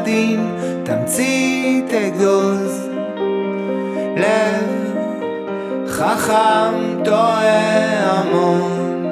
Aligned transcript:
עדין, 0.00 0.54
תמצית 0.84 1.94
אגוז. 1.94 2.88
לב 4.16 4.66
חכם 5.88 7.02
טועה 7.04 8.10
המון. 8.10 9.06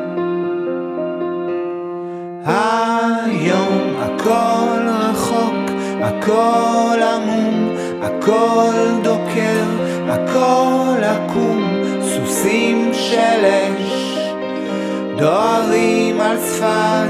היום 2.46 3.96
הכל 4.00 4.88
רחוק, 4.88 5.70
הכל 6.00 6.98
עמום, 7.14 7.76
הכל 8.02 9.02
דוקר, 9.02 9.64
הכל 10.08 11.02
עקום, 11.02 11.64
סוסים 12.02 12.90
של 12.92 13.44
אש, 13.44 14.18
דוהרים 15.18 16.20
על 16.20 16.36
שפת 16.38 17.07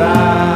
side. 0.00 0.49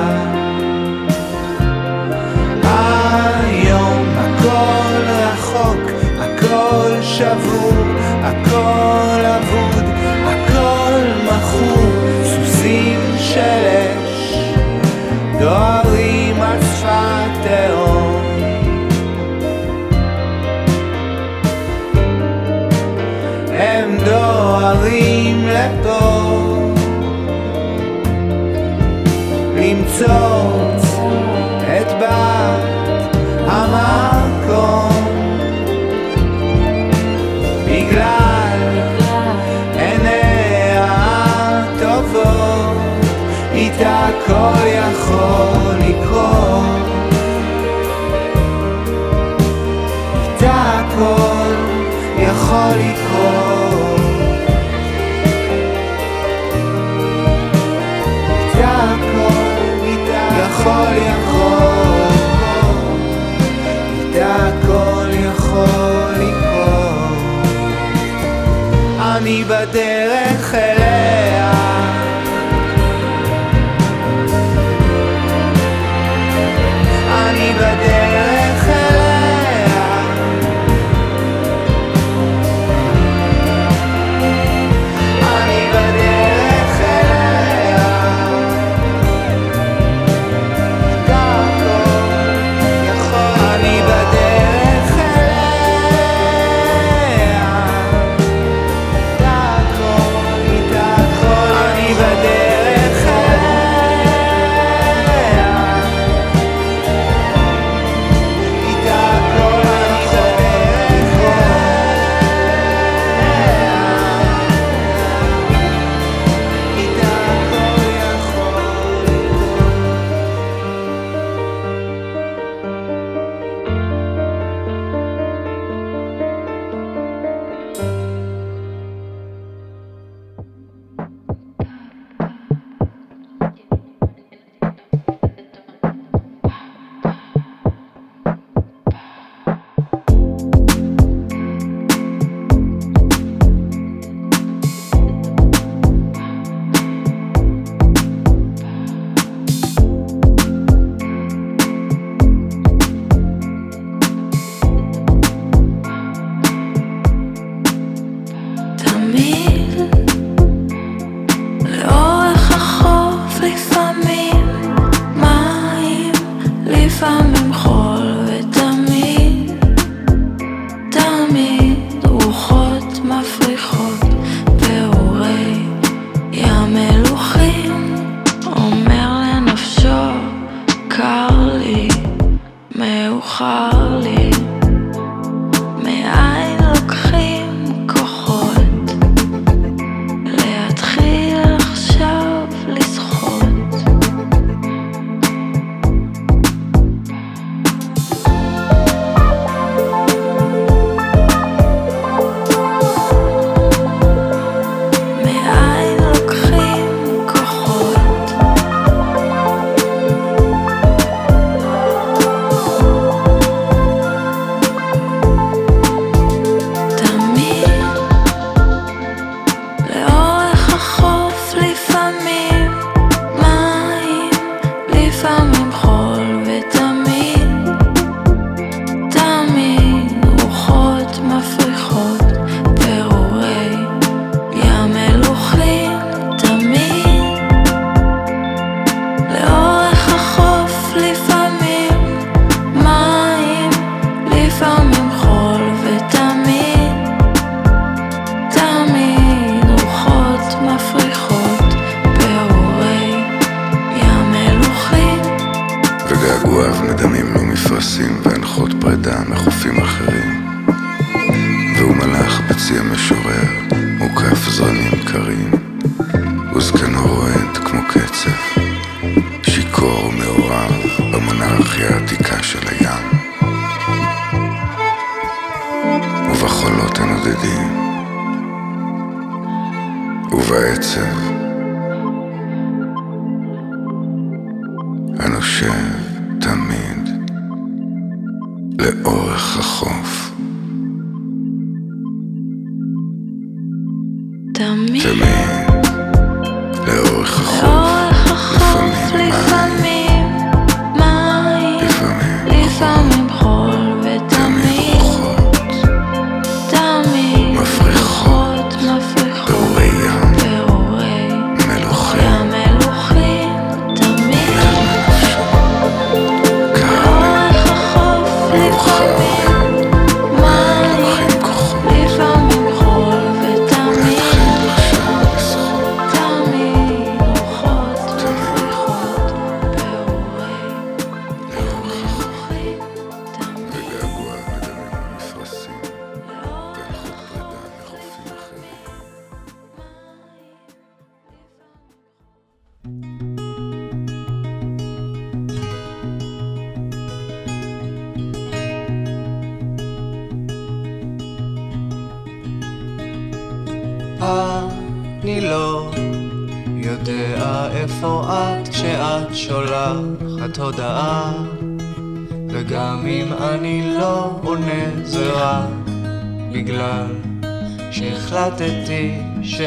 בדרך 69.49 70.55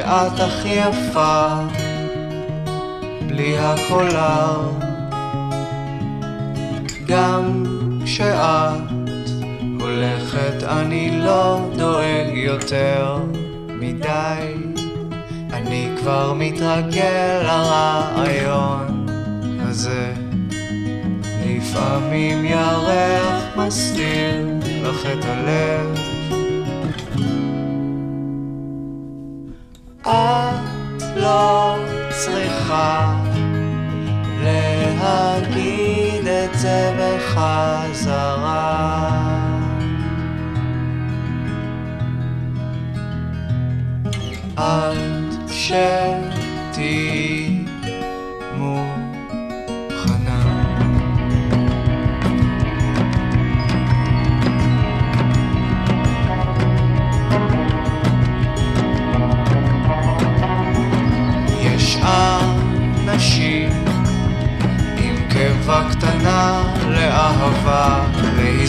שאת 0.07 0.39
הכי 0.39 0.69
יפה 0.69 1.46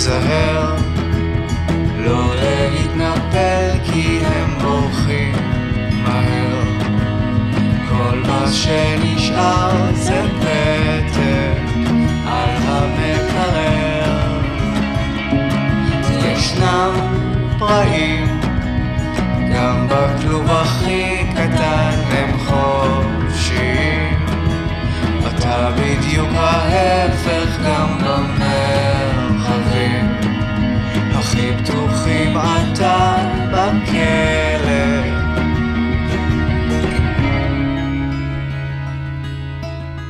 להיזהר 0.08 0.76
לא 0.76 0.87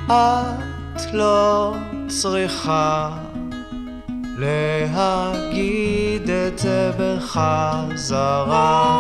את 0.09 1.13
לא 1.13 1.75
צריכה 2.09 3.11
להגיד 4.39 6.31
את 6.31 6.59
זה 6.59 6.91
בחזרה. 6.99 8.95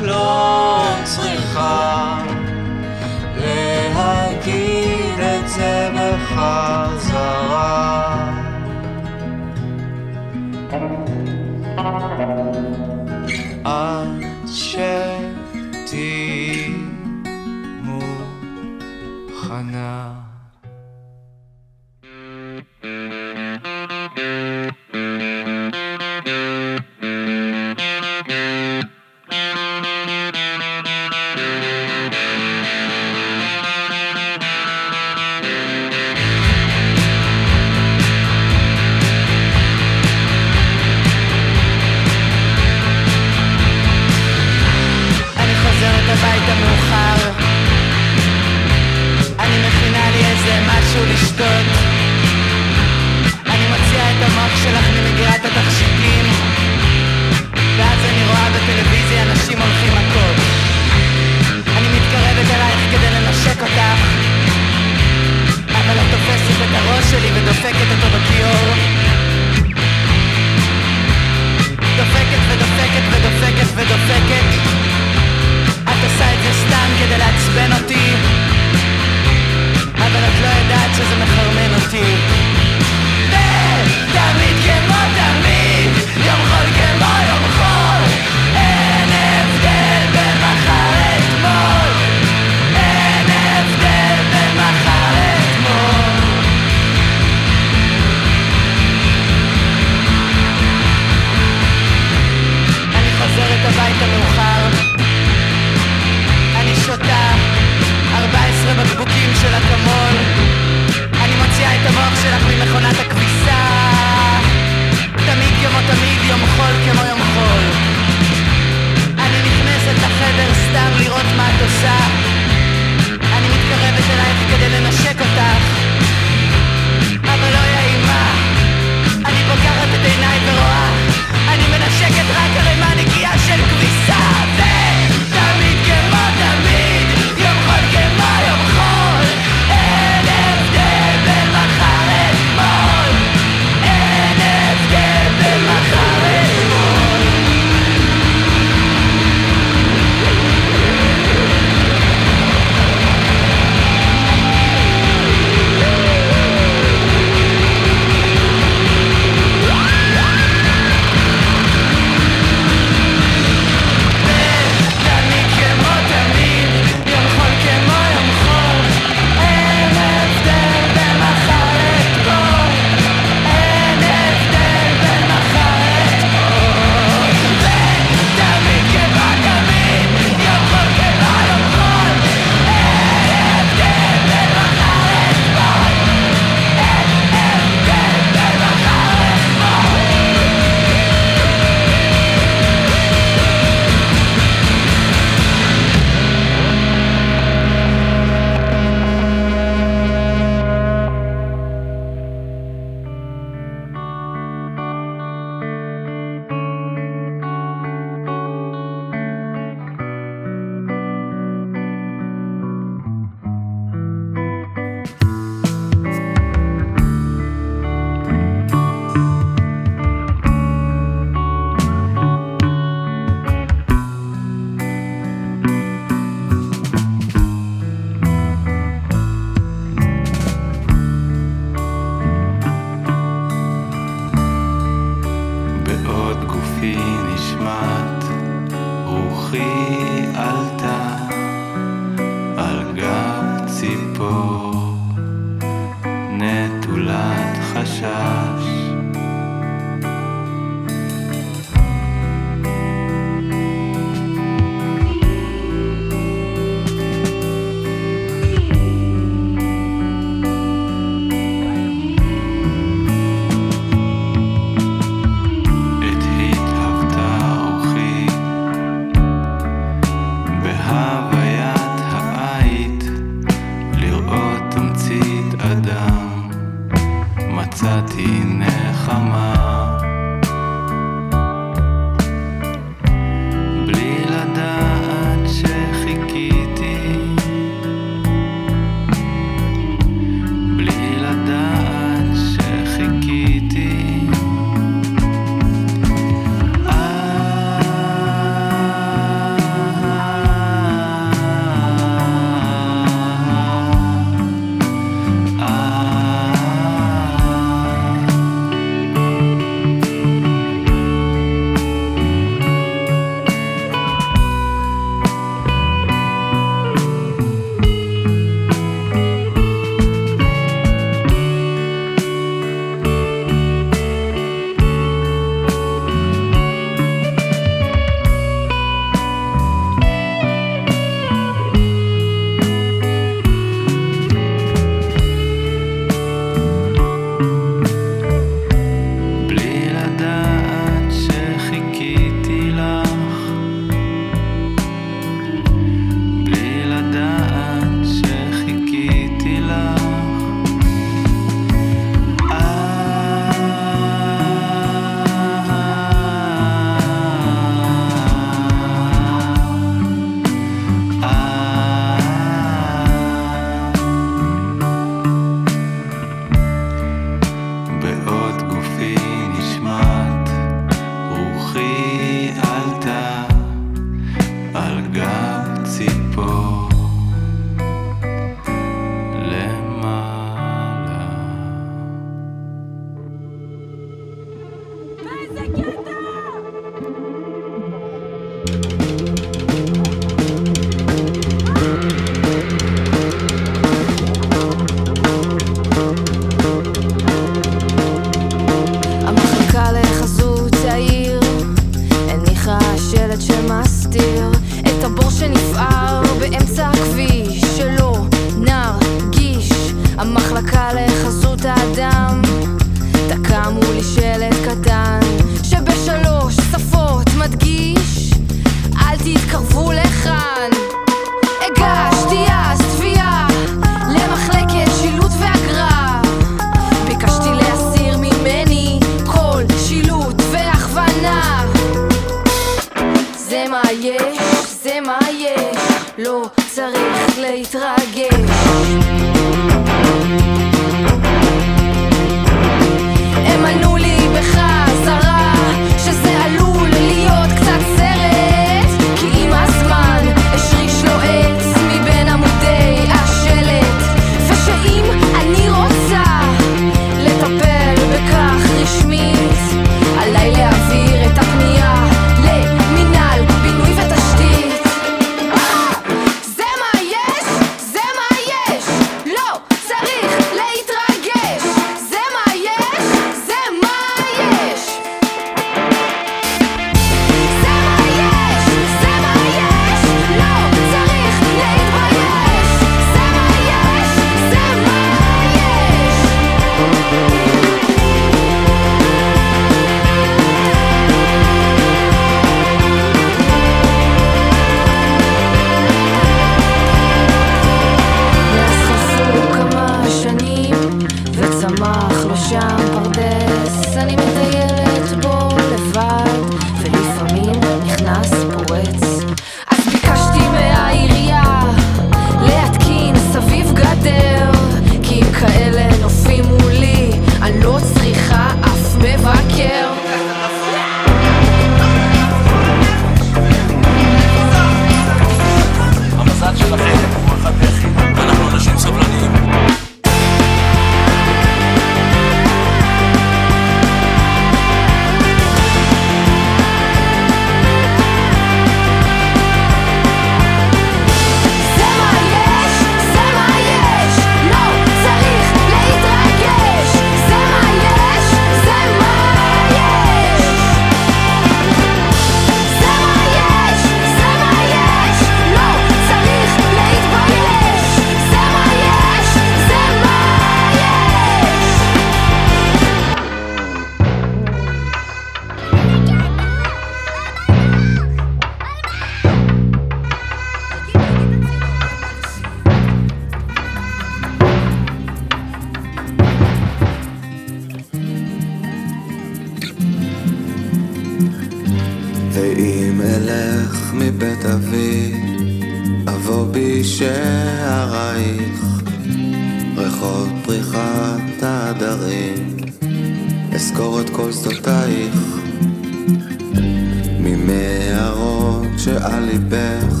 על 599.12 599.24
ליבך, 599.24 600.00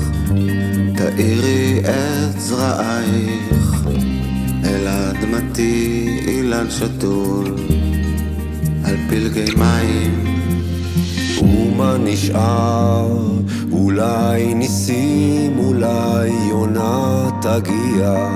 תאירי 0.96 1.80
את 1.80 2.40
זרעייך, 2.40 3.86
אל 4.64 4.88
אדמתי 4.88 6.08
אילן 6.26 6.70
שתול, 6.70 7.56
על 8.84 8.96
פלגי 9.08 9.54
מים. 9.56 10.24
ומה 11.42 11.96
נשאר? 12.04 13.08
אולי 13.72 14.54
ניסים, 14.54 15.58
אולי 15.58 16.28
יונה 16.50 17.28
תגיע. 17.40 18.28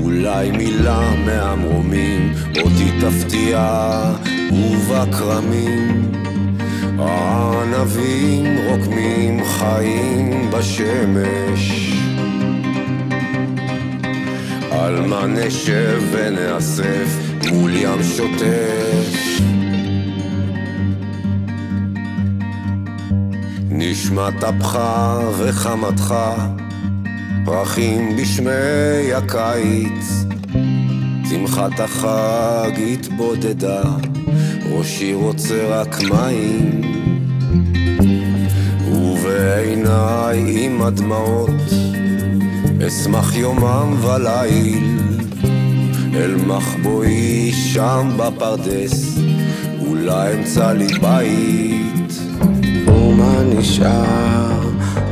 אולי 0.00 0.50
מילה 0.50 1.10
מהמרומים 1.26 2.32
אותי 2.62 2.90
תפתיע 3.00 3.68
ובכרמים 4.52 6.12
הענבים 6.98 8.46
רוקמים 8.66 9.44
חיים 9.44 10.50
בשמש. 10.50 11.92
על 14.70 15.06
מה 15.06 15.26
נשב 15.26 16.02
ונאסף 16.12 17.18
מול 17.50 17.76
ים 17.76 18.02
שוטף? 18.02 19.40
נשמת 23.70 24.44
אפך 24.44 24.78
וחמתך 25.38 26.14
פרחים 27.44 28.16
בשמי 28.16 29.12
הקיץ. 29.16 30.24
שמחת 31.30 31.80
החג 31.80 32.72
התבודדה. 32.92 33.82
ראשי 34.78 35.14
רוצה 35.14 35.66
רק 35.68 36.00
מים, 36.02 36.80
ובעיניי 38.92 40.64
עם 40.64 40.82
הדמעות 40.82 41.50
אשמח 42.86 43.36
יומם 43.36 43.96
וליל, 44.02 44.98
אל 46.14 46.34
מחבואי 46.46 47.52
שם 47.52 48.10
בפרדס, 48.16 49.18
אולי 49.86 50.34
אמצא 50.34 50.72
לי 50.72 50.86
בית. 50.86 52.12
ומה 52.86 53.42
נשאר? 53.42 54.70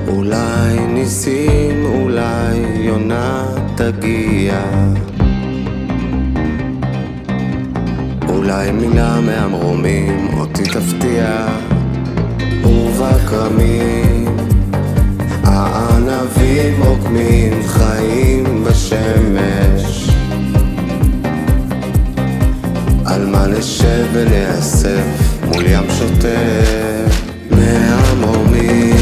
אולי 0.08 0.86
ניסים, 0.88 1.86
אולי 1.86 2.56
יונה 2.78 3.46
תגיע. 3.74 4.62
אולי 8.46 8.72
מינה 8.72 9.20
מהמרומים 9.20 10.28
אותי 10.38 10.62
תפתיע. 10.62 11.46
ובכרמים 12.64 14.36
הענבים 15.44 16.82
עוקמים 16.82 17.52
חיים 17.66 18.64
בשמש. 18.64 20.10
על 23.04 23.26
מה 23.26 23.46
נשב 23.46 24.06
ולהיאסף 24.12 25.32
מול 25.44 25.66
ים 25.66 25.84
שוטף 25.98 27.22
מהמרומים? 27.50 28.95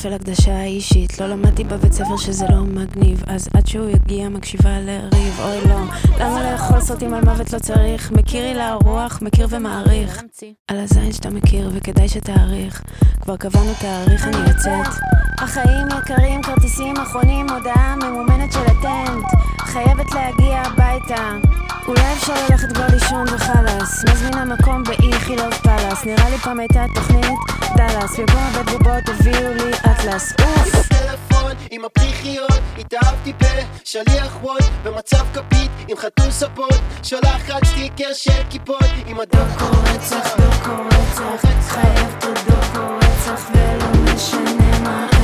הספל 0.00 0.12
הקדשה 0.12 0.56
האישית. 0.56 1.20
לא 1.20 1.26
למדתי 1.26 1.64
בבית 1.64 1.92
ספר 1.92 2.16
שזה 2.16 2.46
לא 2.50 2.60
מגניב 2.60 3.22
אז 3.26 3.48
עד 3.54 3.66
שהוא 3.66 3.88
יגיע 3.88 4.28
מקשיבה 4.28 4.80
לריב 4.80 5.40
אוי 5.40 5.68
לא. 5.68 5.80
למה 6.20 6.52
לאכול 6.52 6.80
סרטים 6.80 7.14
על 7.14 7.24
מוות 7.24 7.52
לא 7.52 7.58
צריך? 7.58 8.12
מכירי 8.12 8.60
הרוח 8.60 9.22
מכיר 9.22 9.46
ומעריך. 9.50 10.22
על 10.68 10.78
הזין 10.78 11.12
שאתה 11.12 11.30
מכיר 11.30 11.70
וכדאי 11.74 12.08
שתעריך. 12.08 12.82
כבר 13.20 13.36
קבענו 13.36 13.72
תאריך 13.80 14.26
אני 14.26 14.36
יוצאת. 14.48 14.94
החיים 15.38 15.86
יקרים 15.98 16.42
כרטיסים 16.42 16.96
אחרונים 16.96 17.46
הודעה 17.50 17.96
ממומנת 17.96 18.52
של 18.52 18.60
הטנט. 18.66 19.24
חייבת 19.60 20.14
להגיע 20.14 20.62
הביתה 20.64 21.49
אולי 21.90 22.12
אפשר 22.12 22.34
ללכת 22.34 22.72
כבר 22.72 22.86
לישון 22.92 23.24
וחלאס 23.28 24.04
מזמינה 24.04 24.44
מקום 24.44 24.82
באיכילוב 24.84 25.54
פלאס. 25.54 26.04
נראה 26.04 26.30
לי 26.30 26.38
פעם 26.38 26.60
הייתה 26.60 26.84
תוכנית 26.94 27.38
דאלאס 27.76 28.18
במקום 28.18 28.42
הבית 28.42 28.66
בובות 28.66 29.08
הביאו 29.08 29.54
לי 29.54 29.70
אטלס. 29.92 30.32
אוף! 30.42 30.88
טלפון 30.88 31.52
עם 31.70 31.84
הפריחיות, 31.84 32.60
התאהבתי 32.78 33.32
בשליח 33.32 34.38
וולט 34.42 34.70
במצב 34.82 35.24
כפית 35.34 35.70
עם 35.88 35.96
חתול 35.96 36.30
ספות 36.30 36.80
שולחת 37.02 37.64
סטיקר 37.64 38.12
של 38.12 38.42
כיפות 38.50 38.90
עם 39.06 39.20
הדוקו 39.20 39.82
רצח, 39.82 40.36
דוקו 40.36 40.82
רצח, 40.86 41.48
חייב 41.68 42.14
את 42.18 42.24
הדוקו 42.24 42.96
רצח 42.96 43.50
ולא 43.50 44.14
משנה 44.14 44.78
מה 44.78 45.19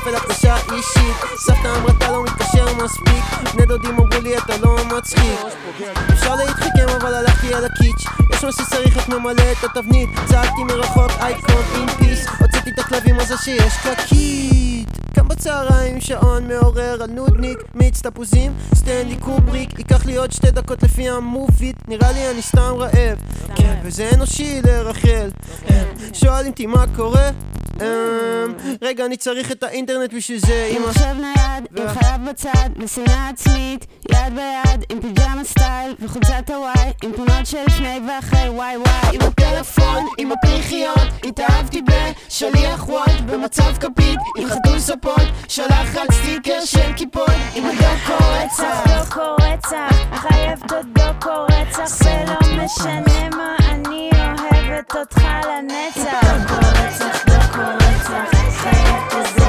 הספל 0.00 0.14
הקדשה 0.14 0.56
אישית 0.56 1.16
סבתא 1.36 1.68
אמרה 1.76 1.92
אתה 1.98 2.10
לא 2.10 2.24
מתקשר 2.24 2.84
מספיק. 2.84 3.54
בני 3.54 3.66
דודים 3.66 3.90
אמרו 3.90 4.20
לי 4.22 4.38
אתה 4.38 4.56
לא 4.56 4.76
מצחיק. 4.96 5.40
אפשר 6.12 6.34
להתחכם 6.36 6.86
אבל 7.00 7.14
הלכתי 7.14 7.54
על 7.54 7.64
הקיטש 7.64 8.04
יש 8.32 8.44
מה 8.44 8.52
שצריך 8.52 8.96
רק 8.96 9.08
ממלא 9.08 9.42
את 9.52 9.64
התבנית. 9.64 10.10
צעקתי 10.26 10.64
מרחוק 10.64 11.10
I 11.20 11.28
come 11.28 11.62
in 11.74 11.88
peace 11.88 12.26
הוצאתי 12.40 12.70
את 12.70 12.78
הכלבים 12.78 13.16
מזה 13.16 13.34
שיש 13.36 13.76
קקית. 13.76 14.88
קם 15.14 15.28
בצהריים 15.28 16.00
שעון 16.00 16.48
מעורר 16.48 17.02
על 17.02 17.10
נודניק 17.10 17.58
מיץ 17.74 18.00
תפוזים. 18.02 18.52
סטנלי 18.74 19.16
קובריק 19.16 19.78
ייקח 19.78 20.06
לי 20.06 20.16
עוד 20.16 20.32
שתי 20.32 20.50
דקות 20.50 20.82
לפי 20.82 21.08
המוביט. 21.10 21.76
נראה 21.88 22.12
לי 22.12 22.30
אני 22.30 22.42
סתם 22.42 22.74
רעב. 22.76 23.18
כן 23.54 23.74
וזה 23.84 24.10
אנושי 24.14 24.60
לרחל. 24.64 25.30
שואלים 26.12 26.50
אותי 26.50 26.66
מה 26.66 26.84
קורה 26.96 27.30
רגע 28.82 29.06
אני 29.06 29.16
צריך 29.16 29.52
את 29.52 29.62
האינטרנט 29.62 30.14
בשביל 30.14 30.38
זה 30.38 30.68
עם 30.70 30.76
אמא. 30.82 30.86
מחשב 30.86 31.14
נייד, 31.20 31.66
עם 31.76 31.88
חלב 31.88 32.30
בצד, 32.30 32.68
משימה 32.76 33.28
עצמית, 33.28 33.86
יד 34.12 34.34
ביד, 34.34 34.84
עם 34.88 35.00
פיג'מה 35.00 35.44
סטייל 35.44 35.94
וחולצת 36.00 36.50
הוואי, 36.50 36.92
עם 37.02 37.12
תמונות 37.12 37.46
של 37.46 37.58
לפני 37.66 38.00
ואחרי 38.08 38.48
וואי 38.48 38.76
וואי, 38.76 39.16
עם 39.16 39.20
הטלפון, 39.20 40.06
עם 40.18 40.32
הפריחיות, 40.32 41.08
התאהבתי 41.24 41.82
בשליח 41.82 42.88
וולט 42.88 43.20
במצב 43.26 43.76
כפית, 43.80 44.18
עם 44.38 44.48
חתול 44.48 44.78
ספות, 44.78 45.26
שלחת 45.48 46.12
סטיקר 46.12 46.64
של 46.64 46.92
כיפות, 46.96 47.30
עם 47.54 47.64
הדוקו 47.64 48.24
רצח, 48.30 48.84
דוקו 48.86 49.34
רצח, 49.40 49.96
חייבת 50.14 50.72
את 50.72 50.86
דוקו 50.92 51.44
רצח, 51.44 52.06
ולא 52.06 52.64
משנה 52.64 53.28
מה 53.36 53.56
אני 53.70 54.10
אוהבת 54.14 54.96
אותך 54.96 55.22
לנצח, 55.22 56.20
דוקו 56.22 56.54
רצח, 56.66 57.19
דוקו 58.64 59.16
רצח, 59.18 59.39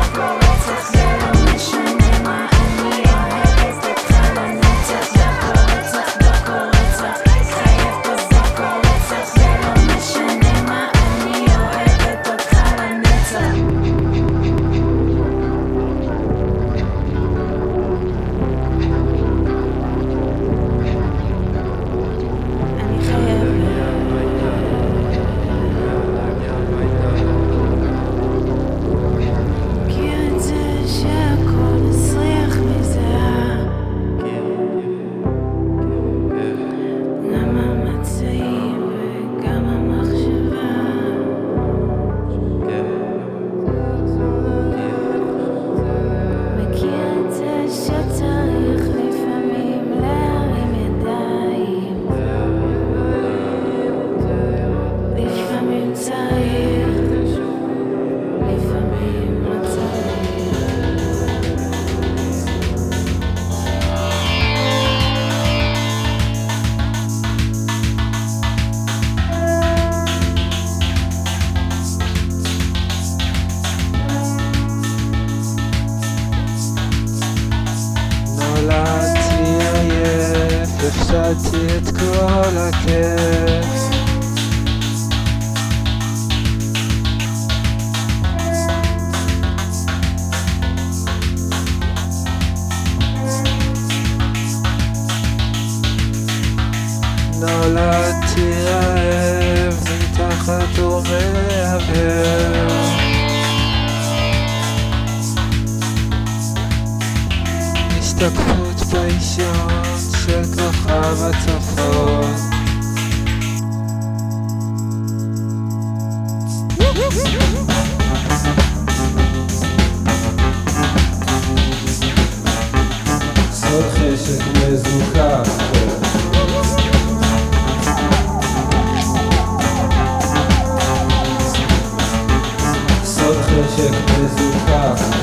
סוד 133.52 133.66
חשק 133.66 133.94
מזוכח 134.20 135.21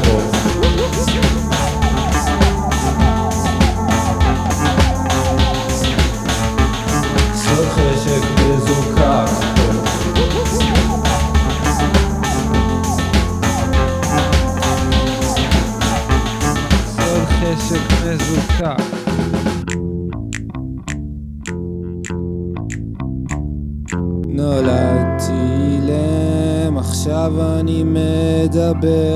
a 28.68 28.74
bit. 28.74 29.07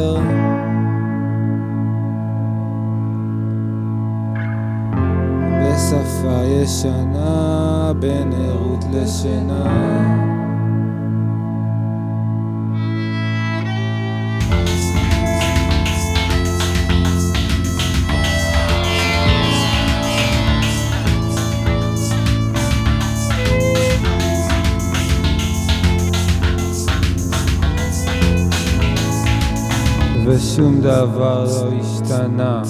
דבר 31.03 31.45
לא 31.45 31.69
השתנה. 31.81 32.63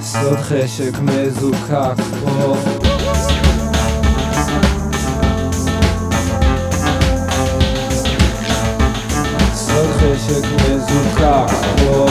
סוד 0.00 0.38
חשק 0.38 0.98
מזוקק 1.02 2.02
פה 2.20 2.56
סוד 9.54 9.90
חשק 9.96 10.44
מזוקק 10.54 11.52
פה 11.78 12.06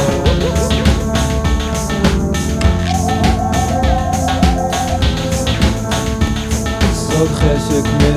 סוד 6.93 7.27
חשק 7.27 7.85
מזוקק 7.95 8.16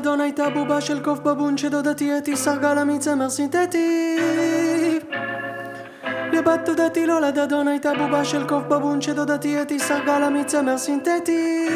לדדון 0.00 0.20
הייתה 0.20 0.50
בובה 0.50 0.80
של 0.80 1.00
קוף 1.04 1.18
בבון 1.18 1.58
שדודתי 1.58 2.18
אתי 2.18 2.36
סרגה 2.36 2.74
לה 2.74 2.84
מצמר 2.84 3.30
סינתטי. 3.30 4.18
לבת 6.32 6.60
דודתי 6.66 7.06
לא 7.06 7.20
לדדון 7.20 7.68
הייתה 7.68 7.90
בובה 7.98 8.24
של 8.24 8.48
קוף 8.48 8.62
בבון 8.64 9.00
שדודתי 9.00 9.62
אתי 9.62 9.78
סרגה 9.78 10.18
לה 10.18 10.30
מצמר 10.30 10.78
סינתטי. 10.78 11.66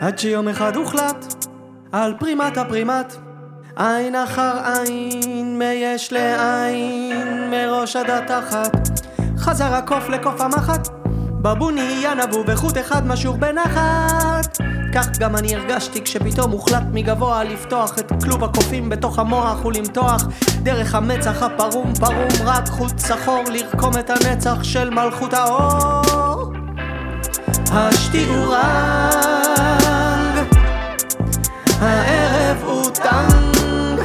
עד 0.00 0.18
שיום 0.18 0.48
אחד 0.48 0.76
הוחלט 0.76 1.46
על 1.92 2.14
פרימת 2.18 2.56
הפרימט 2.56 3.14
עין 3.76 4.14
אחר 4.14 4.52
עין 4.64 5.58
מיש 5.58 6.12
לעין 6.12 7.50
מראש 7.50 7.96
עד 7.96 8.10
התחת. 8.10 8.76
חזר 9.38 9.74
הקוף 9.74 10.08
לקוף 10.08 10.40
המחט 10.40 10.88
בבון 11.42 11.74
נהיה 11.74 12.14
נבוא 12.14 12.44
בחוט 12.44 12.78
אחד 12.78 13.06
משור 13.06 13.36
בנחת 13.36 14.58
כך 14.94 15.18
גם 15.18 15.36
אני 15.36 15.56
הרגשתי 15.56 16.04
כשפתאום 16.04 16.50
הוחלט 16.50 16.82
מגבוה 16.92 17.44
לפתוח 17.44 17.98
את 17.98 18.12
כלוב 18.24 18.44
הקופים 18.44 18.88
בתוך 18.88 19.18
המוח 19.18 19.64
ולמתוח 19.64 20.24
דרך 20.62 20.94
המצח 20.94 21.42
הפרום 21.42 21.92
פרום 21.94 22.28
רק 22.44 22.68
חוט 22.68 22.98
שחור 22.98 23.42
לרקום 23.52 23.92
את 23.98 24.10
הנצח 24.10 24.62
של 24.62 24.90
מלכות 24.90 25.34
האור. 25.34 26.52
השתיעו 27.72 28.50
רנג 28.50 29.58
הערב 31.80 32.62
הוא 32.64 32.84
טנג 32.90 34.00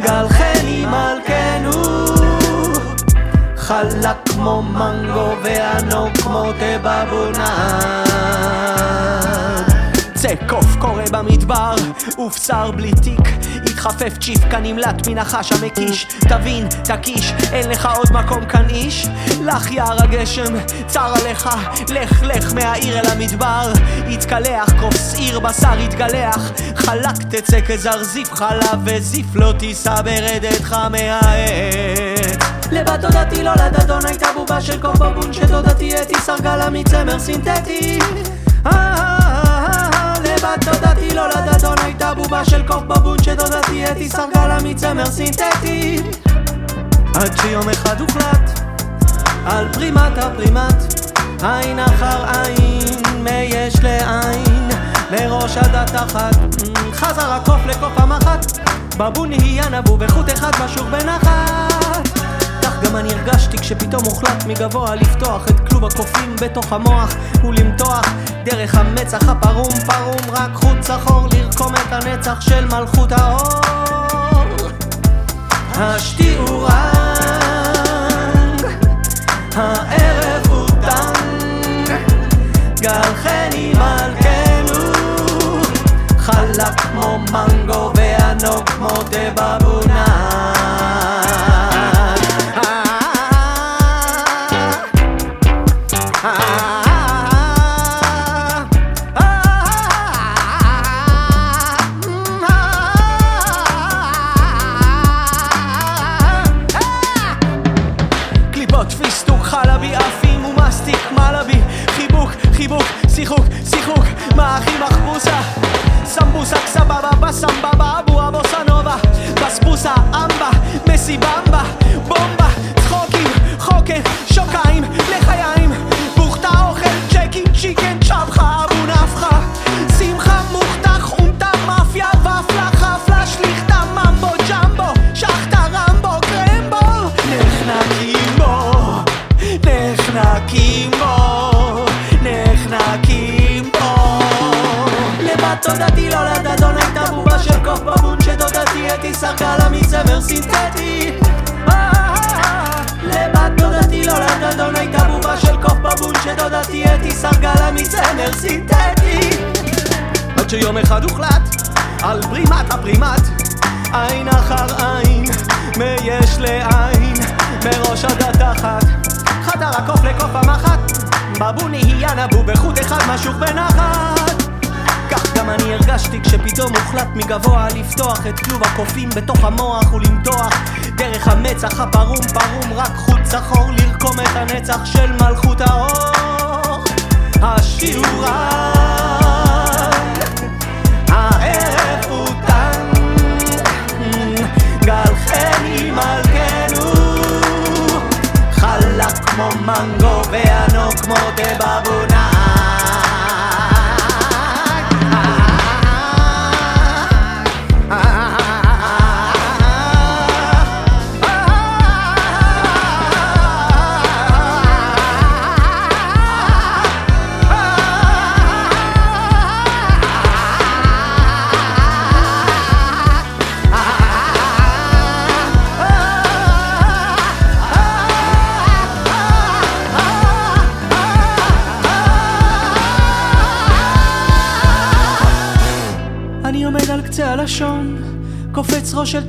גל 0.00 0.28
חני 0.28 0.86
מלכנו. 0.86 1.70
חלק 3.70 4.16
כמו 4.28 4.62
מנגו 4.62 5.32
וענוג 5.42 6.18
כמו 6.22 6.52
תבבונן 6.52 8.10
צא 10.20 10.34
קוף 10.48 10.76
קורא 10.78 11.02
במדבר, 11.12 11.74
ובשר 12.18 12.70
בלי 12.70 12.92
תיק. 13.02 13.28
התחפף 13.66 14.18
צ'יפקה 14.20 14.60
נמלט 14.60 15.08
מנחש 15.08 15.52
המקיש. 15.52 16.06
תבין, 16.28 16.68
תקיש, 16.84 17.32
אין 17.52 17.68
לך 17.68 17.88
עוד 17.96 18.12
מקום 18.12 18.44
כאן 18.44 18.68
איש. 18.68 19.08
לך 19.44 19.70
יער 19.70 20.02
הגשם, 20.02 20.54
צר 20.86 21.14
עליך. 21.20 21.48
לך 21.88 22.22
לך 22.22 22.52
מהעיר 22.54 22.98
אל 22.98 23.06
המדבר. 23.06 23.72
יתקלח, 24.08 24.72
כוס 24.80 25.14
עיר 25.14 25.40
בשר 25.40 25.80
יתגלח 25.80 26.50
חלק 26.76 27.16
תצא 27.30 27.60
כזרזיף 27.60 28.34
חלב 28.34 28.80
וזיף 28.84 29.26
לא 29.34 29.52
תישא 29.58 30.02
ברדתך 30.02 30.76
מהעץ 30.90 32.36
לבת 32.72 33.00
דודתי 33.00 33.42
לא 33.42 33.52
לדדון 33.54 34.06
הייתה 34.06 34.26
בובה 34.34 34.60
של 34.60 34.80
קוף 34.80 34.98
בבון 34.98 35.32
שדודתי 35.32 36.02
אתי 36.02 36.14
סרגה 36.20 36.56
לה 36.56 36.70
מצמר 36.70 37.18
סינתטי. 37.18 37.98
אה, 38.66 39.19
לבת 40.42 40.64
דודתי 40.64 41.14
לא 41.14 41.28
לדדון 41.28 41.74
הייתה 41.82 42.14
בובה 42.14 42.44
של 42.44 42.66
קוף 42.66 42.82
בבון 42.82 43.22
שדודתי 43.22 43.84
אתי 43.90 44.08
סרגה 44.08 44.46
לה 44.46 44.58
מצמר 44.64 45.06
סינתטי 45.06 46.02
עד 47.14 47.36
שיום 47.36 47.68
אחד 47.68 48.00
הוחלט 48.00 48.60
על 49.46 49.72
פרימת 49.72 50.18
הפרימט 50.18 51.04
עין 51.42 51.78
אחר 51.78 52.24
עין 52.24 53.02
מיש 53.18 53.74
לעין 53.82 54.68
מראש 55.10 55.56
הדת 55.56 55.94
אחת 55.94 56.36
חזר 56.92 57.32
הקוף 57.32 57.66
לקוף 57.66 57.92
המחט 57.96 58.46
בבון 58.96 59.30
נהיה 59.30 59.68
נבו 59.68 59.96
בחוט 59.96 60.32
אחד 60.32 60.50
משוך 60.64 60.86
בנחת 60.86 61.69
גם 62.90 62.96
אני 62.96 63.14
הרגשתי 63.14 63.58
כשפתאום 63.58 64.04
הוחלט 64.04 64.44
מגבוה 64.46 64.94
לפתוח 64.94 65.48
את 65.48 65.68
כלוב 65.68 65.84
הקופים 65.84 66.36
בתוך 66.40 66.72
המוח 66.72 67.14
ולמתוח 67.44 68.04
דרך 68.44 68.74
המצח 68.74 69.28
הפרום 69.28 69.70
פרום 69.86 70.30
רק 70.32 70.54
חוט 70.54 70.80
צחור 70.80 71.28
לרקום 71.32 71.74
את 71.74 71.92
הנצח 71.92 72.40
של 72.40 72.64
מלכות 72.64 73.12
האור. 73.12 73.60
השתיעו 75.74 76.62
רנג 76.62 76.70
הערב 79.54 80.46
הוא 80.48 80.68
טנג 80.68 81.90
גל 82.80 83.14
חני 83.14 83.72
מלכנו 83.72 84.92
חלק 86.18 86.80
כמו 86.80 87.18
מנגו 87.32 87.92
וענוג 87.94 88.70
כמו 88.70 88.88
דבבונן 89.10 90.99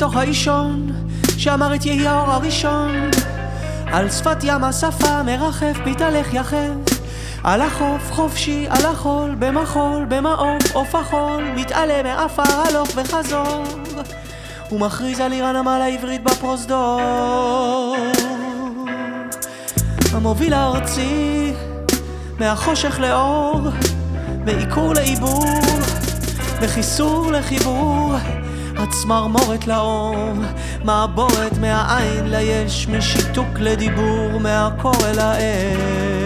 קופץ 0.02 0.08
ראש 0.08 0.08
אל 0.08 0.08
תוך 0.08 0.16
האישון, 0.16 0.88
שאמר 1.38 1.76
את 1.76 1.86
יהי 1.86 2.08
האור 2.08 2.32
הראשון. 2.32 3.10
על 3.86 4.10
שפת 4.10 4.38
ים 4.44 4.64
השפה 4.64 5.24
מרחף, 5.24 5.78
מתהלך 5.86 6.34
יחף. 6.34 7.02
על 7.44 7.62
החוף 7.62 8.12
חופשי, 8.12 8.66
על 8.70 8.86
החול, 8.86 9.36
במחול, 9.40 10.06
במעוף, 10.10 10.76
עוף 10.76 10.96
החול, 10.96 11.44
מתעלה 11.56 12.04
מעפר 12.04 12.44
הלוך 12.44 12.90
וחזור. 12.96 13.64
הוא 14.70 14.80
מכריז 14.80 15.20
על 15.20 15.32
עיר 15.32 15.46
הנמל 15.46 15.82
העברית 15.82 16.24
בפרוזדור. 16.24 17.96
המוביל 20.14 20.54
הארצי, 20.54 21.54
מהחושך 22.40 23.00
לאור, 23.00 23.62
מעיקור 24.46 24.94
לעיבור. 24.94 25.46
וחיסור 26.62 27.32
לחיבור, 27.32 28.16
הצמרמורת 28.82 29.68
לאור, 29.68 30.34
מעבורת 30.84 31.58
מהעין 31.62 32.30
ליש, 32.30 32.88
משיתוק 32.88 33.60
לדיבור, 33.60 34.40
מהקור 34.40 34.96
אל 35.06 35.20
האש. 35.20 36.21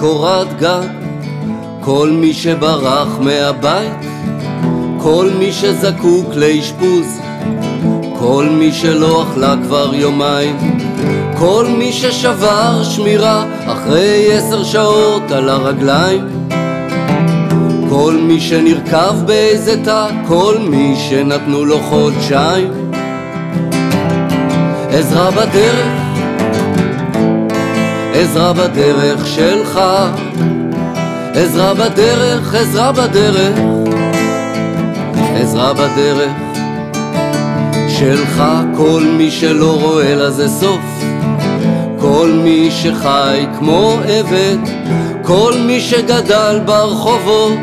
קורת 0.00 0.58
גג, 0.58 0.86
כל 1.80 2.10
מי 2.10 2.34
שברח 2.34 3.18
מהבית, 3.20 4.06
כל 4.98 5.30
מי 5.38 5.52
שזקוק 5.52 6.34
לאשפוז, 6.34 7.20
כל 8.18 8.48
מי 8.50 8.72
שלא 8.72 9.22
אכלה 9.22 9.54
כבר 9.66 9.94
יומיים, 9.94 10.56
כל 11.38 11.66
מי 11.78 11.92
ששבר 11.92 12.82
שמירה 12.82 13.44
אחרי 13.66 14.32
עשר 14.32 14.64
שעות 14.64 15.30
על 15.30 15.48
הרגליים, 15.48 16.24
כל 17.88 18.18
מי 18.22 18.40
שנרקב 18.40 19.26
באיזה 19.26 19.84
תא, 19.84 20.08
כל 20.28 20.56
מי 20.60 20.96
שנתנו 21.08 21.64
לו 21.64 21.78
חודשיים. 21.78 22.70
עזרה 24.90 25.30
בדרך 25.30 26.05
עזרה 28.18 28.52
בדרך 28.52 29.26
שלך, 29.26 29.80
עזרה 31.34 31.74
בדרך, 31.74 32.54
עזרה 32.54 32.92
בדרך, 32.92 33.58
עזרה 35.40 35.72
בדרך 35.72 36.32
שלך, 37.88 38.42
כל 38.76 39.02
מי 39.18 39.30
שלא 39.30 39.78
רואה 39.82 40.14
לזה 40.14 40.48
סוף, 40.48 41.04
כל 42.00 42.40
מי 42.44 42.70
שחי 42.70 43.46
כמו 43.58 43.98
עבד, 44.08 44.58
כל 45.22 45.54
מי 45.66 45.80
שגדל 45.80 46.60
ברחובות, 46.64 47.58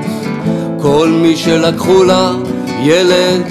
כל 0.82 1.08
מי 1.22 1.38
שלקחו 1.38 2.04
לה 2.04 2.32
ילד, 2.84 3.42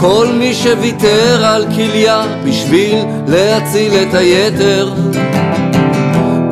כל 0.00 0.26
מי 0.38 0.54
שוויתר 0.54 1.44
על 1.44 1.64
כליה 1.74 2.22
בשביל 2.44 2.98
להציל 3.28 3.92
את 3.94 4.14
היתר. 4.14 4.92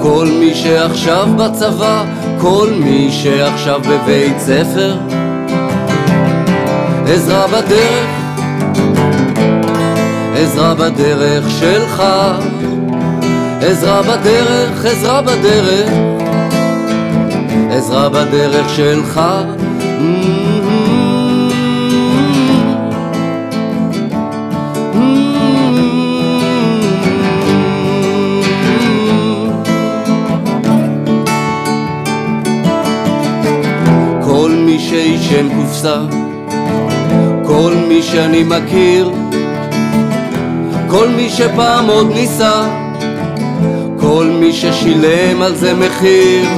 כל 0.03 0.29
מי 0.41 0.55
שעכשיו 0.55 1.29
בצבא, 1.37 2.05
כל 2.39 2.69
מי 2.85 3.13
שעכשיו 3.13 3.81
בבית 3.81 4.39
ספר. 4.39 4.97
עזרה 7.07 7.47
בדרך, 7.47 8.11
עזרה 10.37 10.75
בדרך 10.75 11.51
שלך. 11.51 12.03
עזרה 13.61 14.03
בדרך, 14.03 14.85
עזרה 14.85 15.23
בדרך, 15.23 15.91
עזרה 17.71 18.09
בדרך 18.09 18.69
שלך. 18.69 19.21
שעישן 35.41 35.57
קופסה, 35.57 35.97
כל 37.47 37.73
מי 37.89 38.03
שאני 38.03 38.43
מכיר, 38.43 39.11
כל 40.89 41.09
מי 41.09 41.31
שפעם 41.31 41.87
עוד 41.87 42.13
ניסה, 42.13 42.63
כל 44.01 44.27
מי 44.41 44.53
ששילם 44.53 45.43
על 45.43 45.55
זה 45.55 45.75
מחיר, 45.75 46.49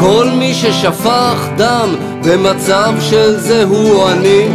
כל 0.00 0.28
מי 0.38 0.54
ששפך 0.54 1.48
דם 1.56 1.94
במצב 2.24 2.92
של 3.00 3.36
זה 3.40 3.64
הוא 3.64 3.90
או 3.90 4.10
אני, 4.10 4.48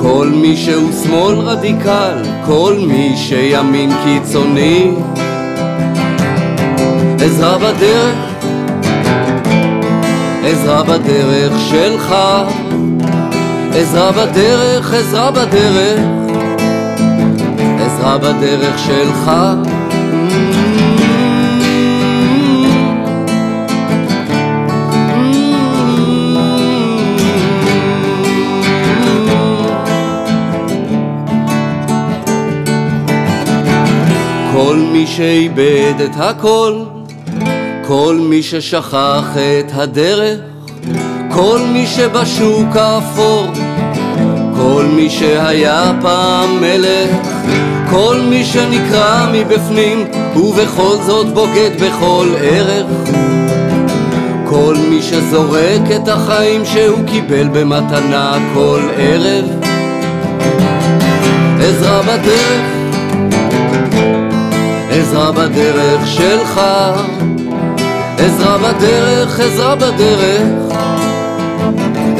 כל 0.00 0.28
מי 0.34 0.56
שהוא 0.56 0.92
שמאל 1.04 1.34
רדיקל, 1.34 2.22
כל 2.46 2.76
מי 2.86 3.16
שימין 3.16 3.90
קיצוני, 4.04 4.92
עזרה 7.20 7.58
בדרך 7.58 8.29
עזרה 10.62 10.82
בדרך 10.82 11.52
שלך, 11.70 12.14
עזרה 13.74 14.12
בדרך, 14.12 14.94
עזרה 14.94 15.30
בדרך, 15.30 16.00
עזרה 17.80 18.18
בדרך 18.18 18.78
שלך. 18.78 19.30
כל 34.52 34.76
מי 34.92 35.06
שאיבד 35.06 35.94
את 36.04 36.16
הכל 36.16 36.74
כל 37.90 38.16
מי 38.20 38.42
ששכח 38.42 39.36
את 39.36 39.72
הדרך, 39.74 40.49
כל 41.40 41.60
מי 41.72 41.86
שבשוק 41.86 42.76
האפור, 42.76 43.46
כל 44.56 44.84
מי 44.96 45.10
שהיה 45.10 45.92
פעם 46.02 46.60
מלך, 46.60 47.16
כל 47.90 48.16
מי 48.30 48.44
שנקרע 48.44 49.26
מבפנים 49.32 50.04
ובכל 50.36 50.96
זאת 51.06 51.34
בוגד 51.34 51.70
בכל 51.80 52.28
ערך, 52.40 52.86
כל 54.44 54.76
מי 54.90 55.02
שזורק 55.02 55.82
את 55.96 56.08
החיים 56.08 56.64
שהוא 56.64 56.98
קיבל 57.06 57.48
במתנה 57.48 58.38
כל 58.54 58.80
ערב, 58.96 59.44
עזרה 61.60 62.02
בדרך, 62.02 62.62
עזרה 64.90 65.32
בדרך 65.32 66.06
שלך. 66.06 66.60
עזרה 68.18 68.58
בדרך, 68.58 69.40
עזרה 69.40 69.76
בדרך, 69.76 70.69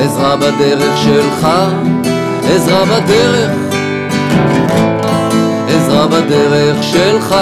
עזרה 0.03 0.37
בדרך 0.37 0.97
שלך, 0.97 1.49
עזרה 2.55 2.85
בדרך, 2.85 3.51
עזרה 5.69 6.07
בדרך 6.07 6.83
שלך, 6.83 7.35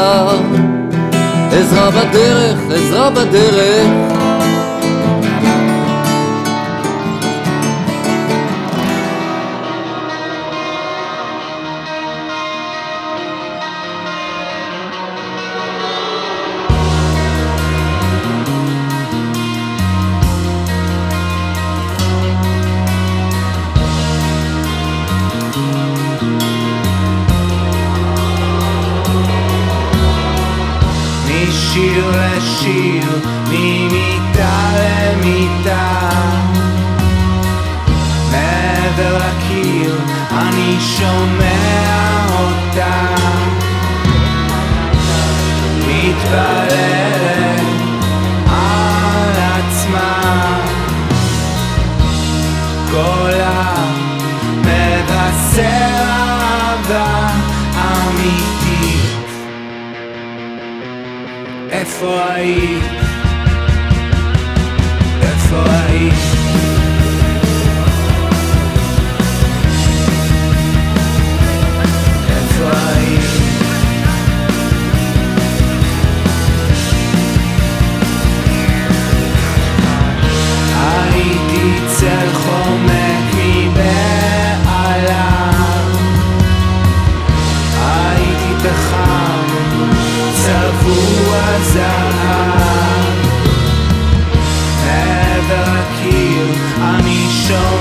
עזרה 1.52 1.90
בדרך, 1.90 2.58
עזרה 2.74 3.10
בדרך. 3.10 4.17
שיר 32.60 33.20
ממיטה 33.48 34.60
למיטה. 34.78 36.08
מעבר 38.30 39.18
לקיר 39.18 40.00
אני 40.30 40.76
שומע 40.80 42.26
אותה. 42.30 43.14
מתפללת 45.86 47.60
על 48.50 49.32
עצמה. 49.36 50.58
קולה 52.90 53.74
מבשר 54.60 56.07
foi. 61.98 62.97
show 97.48 97.77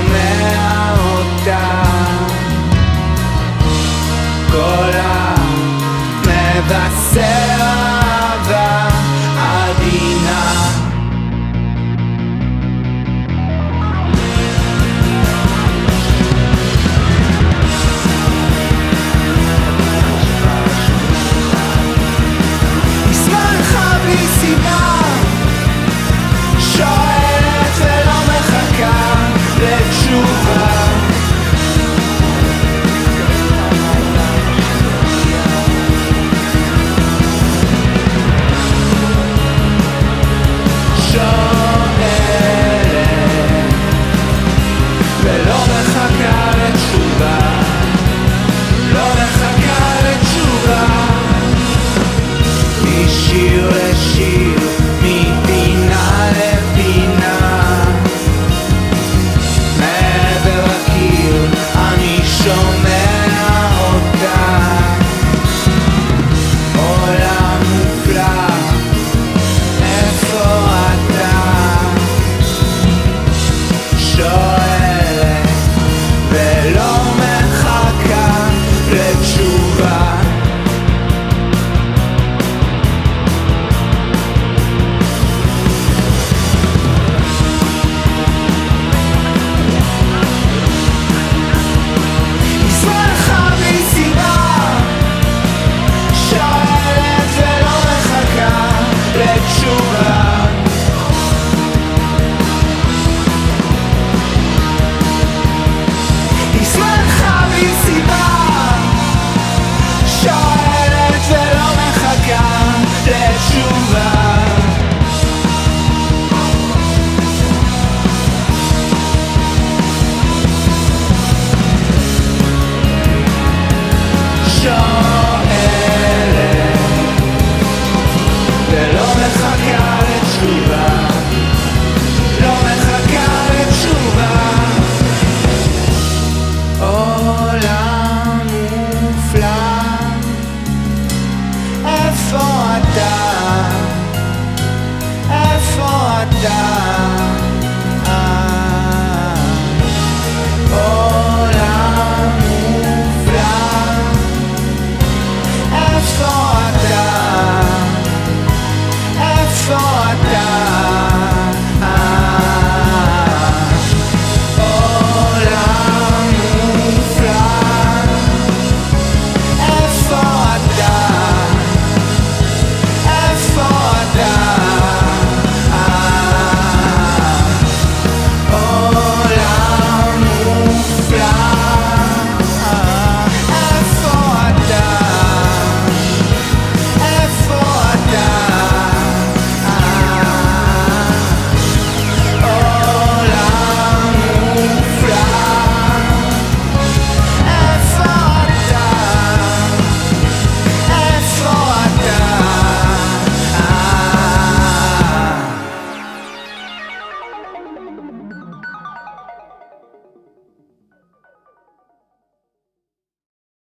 You. 54.18 54.47